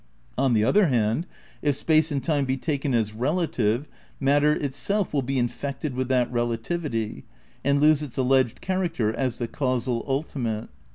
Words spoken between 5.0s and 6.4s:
will be infected with that